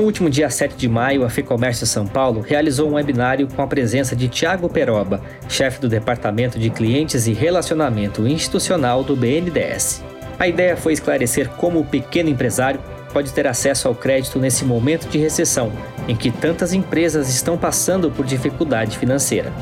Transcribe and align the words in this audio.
No 0.00 0.06
último 0.06 0.30
dia 0.30 0.48
7 0.48 0.76
de 0.76 0.88
maio, 0.88 1.26
a 1.26 1.28
FEComércio 1.28 1.86
São 1.86 2.06
Paulo 2.06 2.40
realizou 2.40 2.88
um 2.88 2.94
webinário 2.94 3.46
com 3.46 3.60
a 3.60 3.66
presença 3.66 4.16
de 4.16 4.28
Tiago 4.28 4.66
Peroba, 4.66 5.20
chefe 5.46 5.78
do 5.78 5.90
Departamento 5.90 6.58
de 6.58 6.70
Clientes 6.70 7.26
e 7.26 7.34
Relacionamento 7.34 8.26
Institucional 8.26 9.04
do 9.04 9.14
BNDES. 9.14 10.02
A 10.38 10.48
ideia 10.48 10.74
foi 10.74 10.94
esclarecer 10.94 11.50
como 11.50 11.80
o 11.80 11.84
pequeno 11.84 12.30
empresário 12.30 12.80
pode 13.12 13.30
ter 13.34 13.46
acesso 13.46 13.88
ao 13.88 13.94
crédito 13.94 14.38
nesse 14.38 14.64
momento 14.64 15.06
de 15.06 15.18
recessão, 15.18 15.70
em 16.08 16.16
que 16.16 16.30
tantas 16.30 16.72
empresas 16.72 17.28
estão 17.28 17.58
passando 17.58 18.10
por 18.10 18.24
dificuldade 18.24 18.96
financeira. 18.96 19.52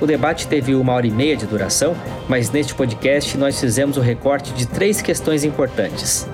O 0.00 0.06
debate 0.06 0.48
teve 0.48 0.74
uma 0.74 0.94
hora 0.94 1.06
e 1.06 1.10
meia 1.10 1.36
de 1.36 1.44
duração, 1.44 1.94
mas 2.26 2.50
neste 2.50 2.74
podcast 2.74 3.36
nós 3.36 3.60
fizemos 3.60 3.98
o 3.98 4.00
recorte 4.00 4.54
de 4.54 4.66
três 4.66 5.02
questões 5.02 5.44
importantes. 5.44 6.26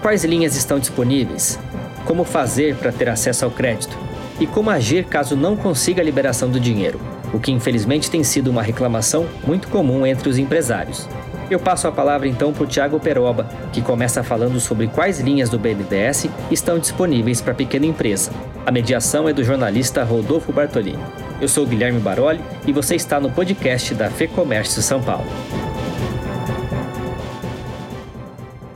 Quais 0.00 0.24
linhas 0.24 0.54
estão 0.54 0.78
disponíveis? 0.78 1.58
Como 2.04 2.24
fazer 2.24 2.76
para 2.76 2.92
ter 2.92 3.08
acesso 3.08 3.44
ao 3.44 3.50
crédito 3.50 3.96
e 4.40 4.46
como 4.46 4.70
agir 4.70 5.04
caso 5.04 5.36
não 5.36 5.56
consiga 5.56 6.02
a 6.02 6.04
liberação 6.04 6.50
do 6.50 6.58
dinheiro, 6.58 7.00
o 7.32 7.38
que 7.38 7.52
infelizmente 7.52 8.10
tem 8.10 8.24
sido 8.24 8.50
uma 8.50 8.62
reclamação 8.62 9.26
muito 9.46 9.68
comum 9.68 10.06
entre 10.06 10.28
os 10.28 10.38
empresários. 10.38 11.08
Eu 11.50 11.60
passo 11.60 11.86
a 11.86 11.92
palavra 11.92 12.26
então 12.26 12.52
para 12.52 12.64
o 12.64 12.66
Tiago 12.66 12.98
Peroba, 12.98 13.46
que 13.72 13.82
começa 13.82 14.22
falando 14.22 14.58
sobre 14.58 14.86
quais 14.86 15.20
linhas 15.20 15.50
do 15.50 15.58
BNDES 15.58 16.28
estão 16.50 16.78
disponíveis 16.78 17.40
para 17.40 17.52
pequena 17.52 17.84
empresa. 17.84 18.32
A 18.64 18.72
mediação 18.72 19.28
é 19.28 19.32
do 19.32 19.44
jornalista 19.44 20.02
Rodolfo 20.02 20.52
Bartolini. 20.52 20.98
Eu 21.40 21.48
sou 21.48 21.66
Guilherme 21.66 22.00
Baroli 22.00 22.40
e 22.66 22.72
você 22.72 22.94
está 22.94 23.20
no 23.20 23.30
podcast 23.30 23.94
da 23.94 24.08
FEComércio 24.08 24.80
São 24.80 25.02
Paulo. 25.02 25.26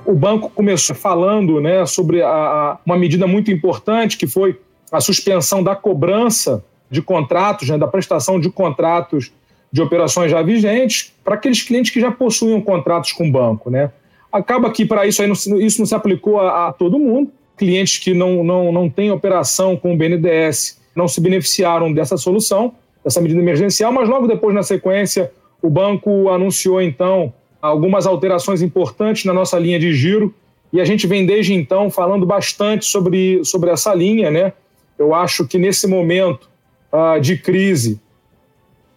O 0.06 0.14
banco 0.14 0.48
começou 0.48 0.94
falando 0.94 1.60
né, 1.60 1.84
sobre 1.84 2.22
a, 2.22 2.28
a, 2.28 2.78
uma 2.86 2.96
medida 2.96 3.26
muito 3.26 3.50
importante, 3.50 4.16
que 4.16 4.26
foi 4.26 4.58
a 4.90 5.00
suspensão 5.00 5.62
da 5.62 5.74
cobrança 5.74 6.64
de 6.88 7.02
contratos, 7.02 7.68
né, 7.68 7.76
da 7.76 7.88
prestação 7.88 8.38
de 8.38 8.48
contratos 8.48 9.32
de 9.72 9.82
operações 9.82 10.30
já 10.30 10.40
vigentes, 10.42 11.12
para 11.24 11.34
aqueles 11.34 11.62
clientes 11.62 11.90
que 11.90 12.00
já 12.00 12.10
possuíam 12.10 12.60
contratos 12.60 13.12
com 13.12 13.28
o 13.28 13.32
banco. 13.32 13.68
Né. 13.68 13.90
Acaba 14.32 14.70
que, 14.70 14.86
para 14.86 15.06
isso, 15.06 15.20
aí 15.20 15.28
não, 15.28 15.34
isso 15.58 15.80
não 15.80 15.86
se 15.86 15.94
aplicou 15.94 16.40
a, 16.40 16.68
a, 16.68 16.72
todo 16.72 16.98
mundo. 16.98 17.30
Clientes 17.56 17.98
que 17.98 18.14
não, 18.14 18.44
não, 18.44 18.70
não 18.70 18.88
têm 18.88 19.10
operação 19.10 19.76
com 19.76 19.92
o 19.92 19.96
BNDES 19.96 20.80
não 20.94 21.08
se 21.08 21.20
beneficiaram 21.20 21.92
dessa 21.92 22.16
solução, 22.16 22.74
dessa 23.04 23.20
medida 23.20 23.40
emergencial, 23.40 23.92
mas 23.92 24.08
logo 24.08 24.26
depois, 24.26 24.54
na 24.54 24.62
sequência, 24.62 25.30
o 25.60 25.68
banco 25.68 26.30
anunciou, 26.30 26.80
então, 26.80 27.34
algumas 27.66 28.06
alterações 28.06 28.62
importantes 28.62 29.24
na 29.24 29.32
nossa 29.32 29.58
linha 29.58 29.78
de 29.78 29.92
giro 29.92 30.34
e 30.72 30.80
a 30.80 30.84
gente 30.84 31.06
vem 31.06 31.24
desde 31.24 31.54
então 31.54 31.90
falando 31.90 32.26
bastante 32.26 32.84
sobre, 32.86 33.44
sobre 33.44 33.70
essa 33.70 33.94
linha, 33.94 34.30
né? 34.30 34.52
Eu 34.98 35.14
acho 35.14 35.46
que 35.46 35.58
nesse 35.58 35.86
momento 35.86 36.48
uh, 36.92 37.20
de 37.20 37.36
crise, 37.36 38.00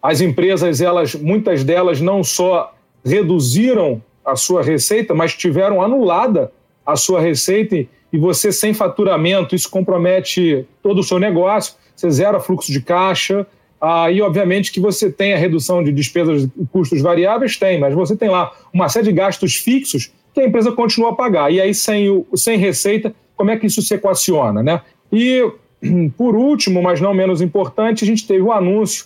as 0.01 0.21
empresas, 0.21 0.81
elas, 0.81 1.13
muitas 1.15 1.63
delas 1.63 1.99
não 1.99 2.23
só 2.23 2.73
reduziram 3.05 4.01
a 4.25 4.35
sua 4.35 4.63
receita, 4.63 5.13
mas 5.13 5.33
tiveram 5.33 5.81
anulada 5.81 6.51
a 6.85 6.95
sua 6.95 7.19
receita 7.19 7.75
e 7.75 8.17
você 8.17 8.51
sem 8.51 8.73
faturamento, 8.73 9.55
isso 9.55 9.69
compromete 9.69 10.65
todo 10.81 10.99
o 10.99 11.03
seu 11.03 11.19
negócio, 11.19 11.75
você 11.95 12.09
zera 12.09 12.39
fluxo 12.39 12.71
de 12.71 12.81
caixa, 12.81 13.45
Aí, 13.81 14.21
obviamente, 14.21 14.71
que 14.71 14.79
você 14.79 15.09
tem 15.09 15.33
a 15.33 15.37
redução 15.37 15.83
de 15.83 15.91
despesas 15.91 16.43
e 16.43 16.65
custos 16.71 17.01
variáveis, 17.01 17.55
tem, 17.55 17.79
mas 17.79 17.93
você 17.93 18.15
tem 18.15 18.29
lá 18.29 18.51
uma 18.73 18.89
série 18.89 19.05
de 19.05 19.13
gastos 19.13 19.55
fixos 19.55 20.11
que 20.33 20.41
a 20.41 20.45
empresa 20.45 20.71
continua 20.71 21.11
a 21.11 21.15
pagar. 21.15 21.51
E 21.51 21.61
aí, 21.61 21.73
sem, 21.73 22.09
o, 22.09 22.25
sem 22.35 22.57
receita, 22.57 23.13
como 23.37 23.51
é 23.51 23.57
que 23.57 23.67
isso 23.67 23.81
se 23.81 23.93
equaciona? 23.93 24.61
Né? 24.61 24.81
E, 25.11 25.49
por 26.17 26.35
último, 26.35 26.81
mas 26.81 26.99
não 26.99 27.13
menos 27.13 27.41
importante, 27.41 28.03
a 28.03 28.07
gente 28.07 28.27
teve 28.27 28.41
o 28.41 28.47
um 28.47 28.51
anúncio, 28.51 29.05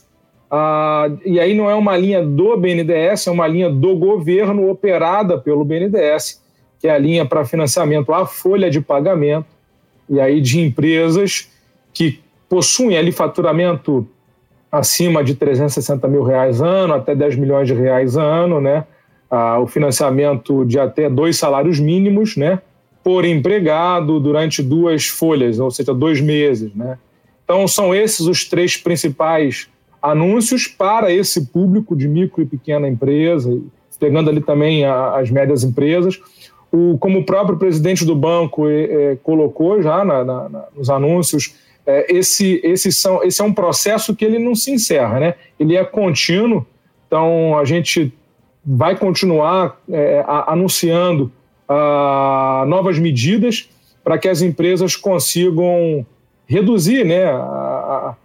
ah, 0.50 1.10
e 1.26 1.40
aí 1.40 1.56
não 1.56 1.70
é 1.70 1.76
uma 1.76 1.98
linha 1.98 2.24
do 2.24 2.56
BNDES, 2.58 3.28
é 3.28 3.32
uma 3.32 3.48
linha 3.48 3.70
do 3.70 3.96
governo 3.96 4.70
operada 4.70 5.38
pelo 5.38 5.64
BNDES, 5.64 6.42
que 6.80 6.88
é 6.88 6.92
a 6.92 6.98
linha 6.98 7.26
para 7.26 7.46
financiamento, 7.46 8.14
a 8.14 8.26
folha 8.26 8.70
de 8.70 8.82
pagamento, 8.82 9.48
e 10.10 10.20
aí 10.20 10.42
de 10.42 10.60
empresas 10.60 11.50
que 11.94 12.20
possuem 12.50 12.98
ali 12.98 13.12
faturamento 13.12 14.08
acima 14.74 15.24
de 15.24 15.36
360 15.36 16.08
mil 16.08 16.24
reais 16.24 16.60
ano, 16.60 16.96
até 16.96 17.14
10 17.14 17.36
milhões 17.36 17.68
de 17.68 17.76
reais 17.76 18.18
ano, 18.18 18.60
né? 18.60 18.84
Ah, 19.30 19.60
o 19.60 19.68
financiamento 19.68 20.66
de 20.66 20.80
até 20.80 21.08
dois 21.08 21.38
salários 21.38 21.80
mínimos, 21.80 22.36
né? 22.36 22.60
Por 23.04 23.24
empregado 23.24 24.20
durante 24.20 24.64
duas 24.64 25.06
folhas, 25.06 25.60
ou 25.60 25.70
seja, 25.70 25.94
dois 25.94 26.20
meses, 26.20 26.74
né? 26.74 26.98
Então, 27.44 27.68
são 27.68 27.94
esses 27.94 28.22
os 28.22 28.46
três 28.46 28.76
principais 28.76 29.70
anúncios 30.02 30.66
para 30.66 31.12
esse 31.12 31.46
público 31.46 31.96
de 31.96 32.08
micro 32.08 32.42
e 32.42 32.46
pequena 32.46 32.88
empresa, 32.88 33.56
pegando 34.00 34.32
ali 34.32 34.42
também 34.42 34.86
a, 34.86 35.18
as 35.20 35.30
médias 35.30 35.64
empresas. 35.64 36.20
O, 36.72 36.98
como 36.98 37.20
o 37.20 37.24
próprio 37.24 37.60
presidente 37.60 38.04
do 38.04 38.16
banco 38.16 38.68
é, 38.68 39.18
colocou 39.22 39.84
já 39.84 40.04
na, 40.04 40.24
na, 40.24 40.66
nos 40.76 40.90
anúncios, 40.90 41.54
é, 41.54 41.63
esse, 41.86 42.62
esse, 42.64 42.92
são, 42.92 43.24
esse 43.24 43.42
é 43.42 43.46
um 43.46 43.54
processo 43.54 44.16
que 44.16 44.24
ele 44.24 44.40
não 44.40 44.56
se 44.56 44.72
encerra, 44.72 45.20
né? 45.20 45.36
ele 45.60 45.76
é 45.76 45.84
contínuo, 45.84 46.66
então 47.08 47.58
a 47.58 47.66
gente 47.66 48.14
vai 48.66 48.98
continuar 48.98 49.80
é, 49.92 50.24
a, 50.26 50.54
anunciando 50.54 51.32
a, 51.68 52.64
novas 52.68 52.98
medidas 52.98 53.70
para 54.04 54.18
que 54.18 54.28
as 54.28 54.42
empresas 54.42 54.96
consigam 54.96 56.06
reduzir 56.46 57.06
né, 57.06 57.26
a, 57.26 58.16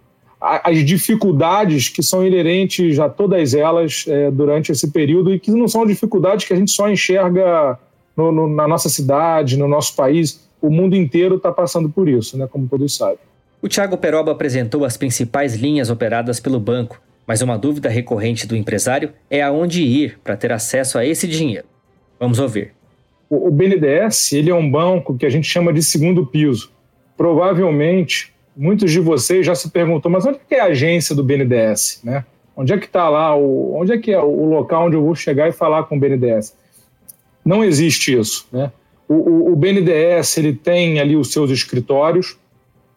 as 0.41 0.85
dificuldades 0.85 1.89
que 1.89 2.01
são 2.01 2.25
inerentes 2.25 2.99
a 2.99 3.09
todas 3.09 3.53
elas 3.53 4.05
é, 4.07 4.31
durante 4.31 4.71
esse 4.71 4.91
período 4.91 5.33
e 5.33 5.39
que 5.39 5.51
não 5.51 5.67
são 5.67 5.85
dificuldades 5.85 6.47
que 6.47 6.53
a 6.53 6.55
gente 6.55 6.71
só 6.71 6.89
enxerga 6.89 7.77
no, 8.15 8.31
no, 8.31 8.47
na 8.47 8.67
nossa 8.67 8.87
cidade, 8.87 9.57
no 9.57 9.67
nosso 9.67 9.95
país. 9.95 10.47
O 10.61 10.69
mundo 10.69 10.95
inteiro 10.95 11.35
está 11.35 11.51
passando 11.51 11.89
por 11.89 12.07
isso, 12.07 12.37
né, 12.37 12.47
como 12.47 12.67
todos 12.67 12.95
sabem. 12.95 13.19
O 13.61 13.67
Thiago 13.67 13.97
Peroba 13.97 14.31
apresentou 14.31 14.85
as 14.85 14.95
principais 14.95 15.53
linhas 15.55 15.89
operadas 15.89 16.39
pelo 16.39 16.61
banco, 16.61 17.01
mas 17.27 17.41
uma 17.41 17.57
dúvida 17.57 17.89
recorrente 17.89 18.47
do 18.47 18.55
empresário 18.55 19.11
é 19.29 19.41
aonde 19.41 19.83
ir 19.83 20.17
para 20.23 20.37
ter 20.37 20.51
acesso 20.53 20.97
a 20.97 21.05
esse 21.05 21.27
dinheiro. 21.27 21.67
Vamos 22.17 22.39
ouvir. 22.39 22.71
O 23.29 23.51
BNDES 23.51 24.31
ele 24.33 24.49
é 24.49 24.55
um 24.55 24.69
banco 24.69 25.17
que 25.17 25.25
a 25.25 25.29
gente 25.29 25.45
chama 25.45 25.73
de 25.73 25.83
segundo 25.83 26.25
piso. 26.25 26.71
Provavelmente, 27.17 28.33
muitos 28.55 28.91
de 28.91 28.99
vocês 29.01 29.45
já 29.45 29.53
se 29.53 29.69
perguntam, 29.69 30.09
mas 30.09 30.25
onde 30.25 30.39
é 30.49 30.61
a 30.61 30.65
agência 30.65 31.13
do 31.13 31.23
BNDES? 31.23 31.99
Né? 32.03 32.23
Onde 32.55 32.73
é 32.73 32.77
que 32.77 32.85
está 32.85 33.09
lá? 33.09 33.35
O, 33.35 33.75
onde 33.75 33.91
é 33.91 33.97
que 33.97 34.11
é 34.11 34.19
o 34.19 34.45
local 34.45 34.87
onde 34.87 34.95
eu 34.95 35.03
vou 35.03 35.13
chegar 35.13 35.49
e 35.49 35.51
falar 35.51 35.83
com 35.83 35.97
o 35.97 35.99
BNDES? 35.99 36.55
Não 37.43 37.63
existe 37.63 38.17
isso. 38.17 38.47
Né? 38.53 38.71
O, 39.07 39.15
o, 39.15 39.53
o 39.53 39.55
BNDES 39.55 40.37
ele 40.37 40.53
tem 40.53 40.99
ali 40.99 41.15
os 41.15 41.31
seus 41.31 41.51
escritórios, 41.51 42.39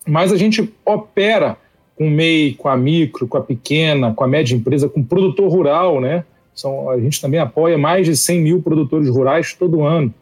mas 0.06 0.32
a 0.32 0.36
gente 0.36 0.72
opera 0.84 1.56
com 1.96 2.08
o 2.08 2.10
MEI, 2.10 2.54
com 2.54 2.68
a 2.68 2.76
micro, 2.76 3.26
com 3.28 3.36
a 3.36 3.42
pequena, 3.42 4.12
com 4.14 4.24
a 4.24 4.28
média 4.28 4.54
empresa, 4.54 4.88
com 4.88 5.00
o 5.00 5.04
produtor 5.04 5.50
rural, 5.50 6.00
né? 6.00 6.24
São, 6.54 6.90
a 6.90 6.98
gente 6.98 7.20
também 7.20 7.40
apoia 7.40 7.78
mais 7.78 8.06
de 8.06 8.16
100 8.16 8.40
mil 8.40 8.62
produtores 8.62 9.08
rurais 9.08 9.54
todo 9.54 9.82
ano. 9.82 10.12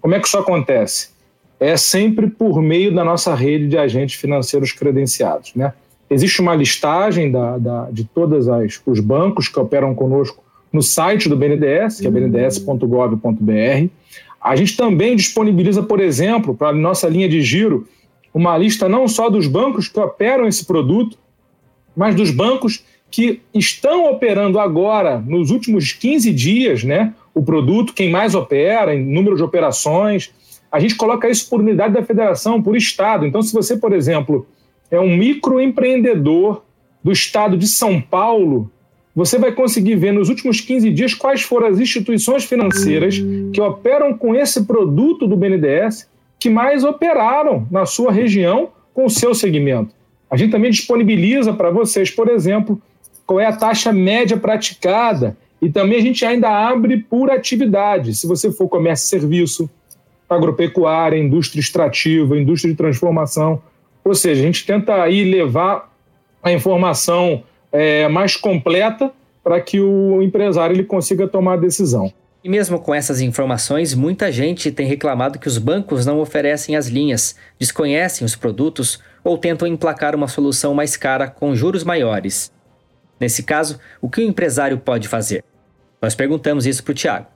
Como 0.00 0.14
é 0.14 0.20
que 0.20 0.26
isso 0.26 0.38
acontece? 0.38 1.10
É 1.58 1.76
sempre 1.76 2.28
por 2.28 2.62
meio 2.62 2.94
da 2.94 3.04
nossa 3.04 3.34
rede 3.34 3.68
de 3.68 3.76
agentes 3.76 4.18
financeiros 4.20 4.72
credenciados, 4.72 5.54
né? 5.54 5.72
Existe 6.08 6.40
uma 6.40 6.54
listagem 6.54 7.30
da, 7.30 7.56
da, 7.56 7.90
de 7.90 8.04
todos 8.04 8.48
os 8.84 9.00
bancos 9.00 9.48
que 9.48 9.60
operam 9.60 9.94
conosco 9.94 10.42
no 10.72 10.82
site 10.82 11.28
do 11.28 11.36
BNDES, 11.36 12.00
que 12.00 12.06
é 12.06 12.10
bnds.gov.br. 12.10 13.88
A 14.42 14.56
gente 14.56 14.76
também 14.76 15.14
disponibiliza, 15.14 15.82
por 15.82 16.00
exemplo, 16.00 16.54
para 16.54 16.68
a 16.68 16.72
nossa 16.72 17.08
linha 17.08 17.28
de 17.28 17.40
giro, 17.42 17.86
uma 18.32 18.56
lista 18.56 18.88
não 18.88 19.08
só 19.08 19.28
dos 19.28 19.46
bancos 19.46 19.88
que 19.88 19.98
operam 19.98 20.46
esse 20.46 20.64
produto, 20.64 21.18
mas 21.96 22.14
dos 22.14 22.30
bancos 22.30 22.84
que 23.10 23.40
estão 23.52 24.10
operando 24.10 24.58
agora, 24.58 25.18
nos 25.18 25.50
últimos 25.50 25.92
15 25.92 26.32
dias, 26.32 26.84
né, 26.84 27.12
o 27.34 27.42
produto, 27.42 27.92
quem 27.92 28.10
mais 28.10 28.34
opera, 28.34 28.94
em 28.94 29.04
número 29.04 29.36
de 29.36 29.42
operações. 29.42 30.32
A 30.70 30.78
gente 30.78 30.94
coloca 30.94 31.28
isso 31.28 31.48
por 31.50 31.60
unidade 31.60 31.94
da 31.94 32.04
federação, 32.04 32.62
por 32.62 32.76
estado. 32.76 33.26
Então, 33.26 33.42
se 33.42 33.52
você, 33.52 33.76
por 33.76 33.92
exemplo, 33.92 34.46
é 34.90 35.00
um 35.00 35.16
microempreendedor 35.16 36.62
do 37.02 37.10
estado 37.10 37.56
de 37.56 37.66
São 37.66 38.00
Paulo, 38.00 38.70
você 39.14 39.38
vai 39.38 39.52
conseguir 39.52 39.96
ver 39.96 40.12
nos 40.12 40.28
últimos 40.28 40.60
15 40.60 40.90
dias 40.90 41.14
quais 41.14 41.42
foram 41.42 41.66
as 41.66 41.80
instituições 41.80 42.44
financeiras 42.44 43.16
que 43.52 43.60
operam 43.60 44.16
com 44.16 44.34
esse 44.34 44.64
produto 44.64 45.26
do 45.26 45.36
BNDES 45.36 46.08
que 46.40 46.48
mais 46.50 46.82
operaram 46.82 47.68
na 47.70 47.84
sua 47.84 48.10
região 48.10 48.70
com 48.94 49.04
o 49.04 49.10
seu 49.10 49.34
segmento. 49.34 49.94
A 50.30 50.36
gente 50.36 50.50
também 50.50 50.70
disponibiliza 50.70 51.52
para 51.52 51.70
vocês, 51.70 52.10
por 52.10 52.28
exemplo, 52.28 52.80
qual 53.26 53.38
é 53.38 53.46
a 53.46 53.56
taxa 53.56 53.92
média 53.92 54.36
praticada 54.36 55.36
e 55.60 55.68
também 55.68 55.98
a 55.98 56.02
gente 56.02 56.24
ainda 56.24 56.48
abre 56.48 56.96
por 56.96 57.30
atividade. 57.30 58.14
Se 58.14 58.26
você 58.26 58.50
for 58.50 58.68
comércio 58.68 59.04
e 59.04 59.20
serviço, 59.20 59.70
agropecuária, 60.28 61.18
indústria 61.18 61.60
extrativa, 61.60 62.38
indústria 62.38 62.72
de 62.72 62.76
transformação, 62.76 63.60
Ou 64.02 64.14
seja, 64.14 64.40
a 64.40 64.46
gente 64.46 64.64
tenta 64.64 65.02
aí 65.02 65.24
levar 65.24 65.92
a 66.42 66.50
informação 66.50 67.42
é, 67.70 68.08
mais 68.08 68.34
completa 68.34 69.12
para 69.44 69.60
que 69.60 69.78
o 69.78 70.22
empresário 70.22 70.74
ele 70.74 70.84
consiga 70.84 71.28
tomar 71.28 71.54
a 71.54 71.56
decisão. 71.58 72.10
E 72.42 72.48
mesmo 72.48 72.80
com 72.80 72.94
essas 72.94 73.20
informações, 73.20 73.94
muita 73.94 74.32
gente 74.32 74.72
tem 74.72 74.86
reclamado 74.86 75.38
que 75.38 75.46
os 75.46 75.58
bancos 75.58 76.06
não 76.06 76.20
oferecem 76.20 76.74
as 76.74 76.86
linhas, 76.86 77.36
desconhecem 77.58 78.24
os 78.24 78.34
produtos 78.34 78.98
ou 79.22 79.36
tentam 79.36 79.68
emplacar 79.68 80.14
uma 80.14 80.26
solução 80.26 80.72
mais 80.72 80.96
cara 80.96 81.28
com 81.28 81.54
juros 81.54 81.84
maiores. 81.84 82.50
Nesse 83.20 83.42
caso, 83.42 83.78
o 84.00 84.08
que 84.08 84.22
o 84.22 84.24
empresário 84.24 84.78
pode 84.78 85.06
fazer? 85.06 85.44
Nós 86.00 86.14
perguntamos 86.14 86.64
isso 86.64 86.82
para 86.82 86.92
o 86.92 86.94
Tiago. 86.94 87.26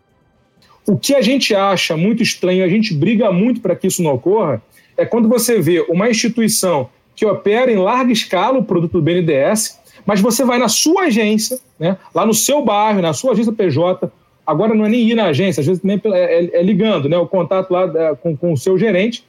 O 0.87 0.97
que 0.97 1.15
a 1.15 1.21
gente 1.21 1.55
acha 1.55 1.97
muito 1.99 2.23
estranho, 2.23 2.65
a 2.65 2.69
gente 2.69 2.95
briga 2.95 3.31
muito 3.31 3.61
para 3.61 3.77
que 3.77 3.87
isso 3.87 4.03
não 4.03 4.15
ocorra, 4.15 4.63
é 4.97 5.05
quando 5.05 5.29
você 5.29 5.61
vê 5.61 5.81
uma 5.89 6.09
instituição 6.09 6.89
que 7.15 7.27
opera 7.27 7.71
em 7.71 7.77
larga 7.77 8.11
escala 8.11 8.59
o 8.59 8.65
produto 8.65 8.93
do 8.93 9.03
BNDES, 9.03 9.79
mas 10.07 10.21
você 10.21 10.45
vai 10.45 10.59
na 10.59 10.69
sua 10.69 11.05
agência, 11.05 11.59
né, 11.79 11.97
lá 12.15 12.25
no 12.25 12.35
seu 12.35 12.65
bairro, 12.65 13.03
na 13.03 13.13
sua 13.13 13.33
agência 13.33 13.53
PJ, 13.53 14.11
agora 14.47 14.75
não 14.75 14.85
é 14.85 14.89
nem 14.89 15.09
ir 15.09 15.15
na 15.15 15.27
agência, 15.27 15.61
às 15.61 15.67
vezes 15.67 15.83
nem 15.83 16.01
é, 16.05 16.45
é, 16.45 16.61
é 16.61 16.63
ligando, 16.63 17.09
né, 17.09 17.17
o 17.17 17.27
contato 17.27 17.71
lá 17.71 17.85
é, 17.85 18.15
com, 18.15 18.37
com 18.37 18.53
o 18.53 18.57
seu 18.57 18.79
gerente, 18.79 19.25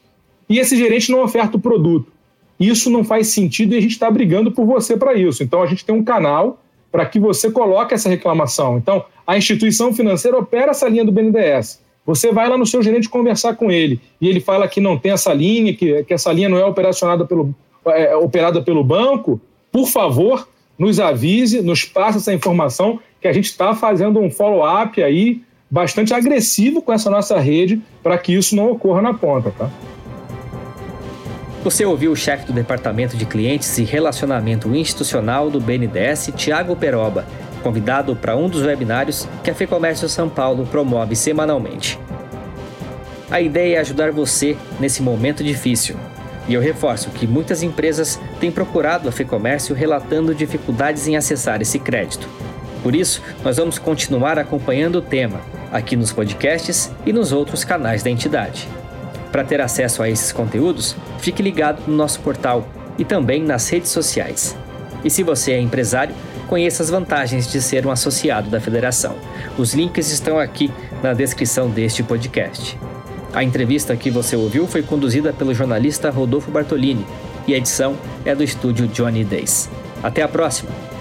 e 0.50 0.60
esse 0.60 0.78
gerente 0.78 1.12
não 1.12 1.24
oferta 1.24 1.58
o 1.58 1.60
produto. 1.60 2.12
Isso 2.60 2.90
não 2.90 3.04
faz 3.04 3.28
sentido 3.28 3.74
e 3.74 3.78
a 3.78 3.82
gente 3.82 3.92
está 3.92 4.10
brigando 4.10 4.52
por 4.52 4.66
você 4.66 4.96
para 4.96 5.14
isso. 5.14 5.44
Então 5.44 5.62
a 5.62 5.66
gente 5.66 5.84
tem 5.84 5.94
um 5.94 6.04
canal 6.04 6.62
para 6.92 7.06
que 7.06 7.20
você 7.20 7.52
coloque 7.52 7.94
essa 7.94 8.08
reclamação. 8.08 8.78
Então, 8.78 9.04
a 9.28 9.38
instituição 9.38 9.94
financeira 9.94 10.38
opera 10.38 10.72
essa 10.72 10.88
linha 10.88 11.04
do 11.04 11.12
BNDES. 11.12 11.82
Você 12.06 12.32
vai 12.32 12.48
lá 12.48 12.58
no 12.58 12.66
seu 12.66 12.82
gerente 12.82 13.10
conversar 13.10 13.56
com 13.56 13.72
ele 13.72 14.00
e 14.22 14.30
ele 14.30 14.40
fala 14.40 14.68
que 14.68 14.80
não 14.80 14.98
tem 14.98 15.12
essa 15.12 15.34
linha, 15.34 15.74
que, 15.74 16.04
que 16.04 16.14
essa 16.14 16.32
linha 16.32 16.48
não 16.48 16.58
é 16.58 16.66
operacionada 16.66 17.26
pelo, 17.26 17.54
é, 17.88 18.16
operada 18.16 18.62
pelo 18.62 18.84
banco. 18.84 19.42
Por 19.72 19.88
favor, 19.88 20.48
nos 20.78 21.00
avise, 21.00 21.62
nos 21.62 21.84
passe 21.84 22.20
essa 22.20 22.34
informação, 22.34 23.00
que 23.26 23.30
a 23.30 23.34
gente 23.34 23.46
está 23.46 23.74
fazendo 23.74 24.20
um 24.20 24.30
follow-up 24.30 25.02
aí 25.02 25.42
bastante 25.68 26.14
agressivo 26.14 26.80
com 26.80 26.94
essa 26.94 27.10
nossa 27.10 27.40
rede 27.40 27.82
para 28.04 28.20
que 28.20 28.32
isso 28.32 28.56
não 28.56 28.70
ocorra 28.70 29.02
na 29.02 29.16
ponta, 29.16 29.50
tá? 29.50 29.68
Você 31.64 31.84
ouviu 31.84 32.12
o 32.12 32.16
chefe 32.16 32.46
do 32.46 32.54
Departamento 32.54 33.18
de 33.18 33.26
Clientes 33.26 33.76
e 33.80 33.84
Relacionamento 33.84 34.70
Institucional 34.76 35.50
do 35.50 35.60
BNDES, 35.60 36.34
Tiago 36.36 36.76
Peroba, 36.76 37.26
convidado 37.64 38.16
para 38.16 38.38
um 38.38 38.48
dos 38.48 38.62
webinários 38.62 39.28
que 39.44 39.50
a 39.50 39.56
FEComércio 39.56 40.08
São 40.08 40.30
Paulo 40.30 40.68
promove 40.68 41.16
semanalmente. 41.16 41.98
A 43.32 43.42
ideia 43.42 43.78
é 43.78 43.80
ajudar 43.80 44.12
você 44.12 44.56
nesse 44.80 45.02
momento 45.02 45.44
difícil. 45.44 45.96
E 46.48 46.54
eu 46.54 46.62
reforço 46.62 47.10
que 47.10 47.26
muitas 47.26 47.64
empresas 47.64 48.22
têm 48.40 48.52
procurado 48.52 49.10
a 49.10 49.12
FEComércio 49.12 49.74
relatando 49.74 50.36
dificuldades 50.36 51.08
em 51.08 51.18
acessar 51.18 51.60
esse 51.60 51.80
crédito. 51.80 52.30
Por 52.86 52.96
isso, 52.96 53.20
nós 53.44 53.58
vamos 53.58 53.80
continuar 53.80 54.38
acompanhando 54.38 54.98
o 54.98 55.02
tema 55.02 55.42
aqui 55.72 55.96
nos 55.96 56.14
podcasts 56.14 56.92
e 57.04 57.12
nos 57.12 57.32
outros 57.32 57.64
canais 57.64 58.04
da 58.04 58.12
entidade. 58.12 58.68
Para 59.32 59.44
ter 59.44 59.60
acesso 59.60 60.04
a 60.04 60.08
esses 60.08 60.32
conteúdos, 60.32 60.96
fique 61.18 61.42
ligado 61.42 61.82
no 61.88 61.96
nosso 61.96 62.20
portal 62.20 62.68
e 63.00 63.04
também 63.04 63.42
nas 63.42 63.68
redes 63.70 63.90
sociais. 63.90 64.56
E 65.04 65.10
se 65.10 65.24
você 65.24 65.54
é 65.54 65.60
empresário, 65.60 66.14
conheça 66.48 66.84
as 66.84 66.92
vantagens 66.92 67.52
de 67.52 67.60
ser 67.60 67.88
um 67.88 67.92
associado 67.92 68.52
da 68.52 68.62
federação. 68.62 69.16
Os 69.58 69.74
links 69.74 70.12
estão 70.12 70.38
aqui 70.38 70.72
na 71.02 71.12
descrição 71.12 71.68
deste 71.68 72.04
podcast. 72.04 72.78
A 73.34 73.44
entrevista 73.44 73.98
que 73.98 74.12
você 74.12 74.36
ouviu 74.36 74.68
foi 74.68 74.84
conduzida 74.84 75.34
pelo 75.34 75.56
jornalista 75.56 76.12
Rodolfo 76.12 76.52
Bartolini 76.52 77.04
e 77.48 77.56
a 77.56 77.58
edição 77.58 77.98
é 78.24 78.36
do 78.36 78.44
estúdio 78.44 78.88
Johnny 78.88 79.24
Days. 79.24 79.72
Até 80.04 80.22
a 80.22 80.28
próxima! 80.28 80.95